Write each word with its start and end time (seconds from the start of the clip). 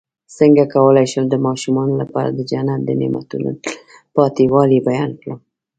څنګه 0.37 0.63
کولی 0.75 1.05
شم 1.11 1.25
د 1.29 1.35
ماشومانو 1.47 1.93
لپاره 2.01 2.29
د 2.33 2.39
جنت 2.49 2.81
د 2.85 2.89
نعمتو 2.99 3.27
تلپاتې 3.61 4.45
والی 4.53 4.79
بیان 4.89 5.11
کړم 5.21 5.39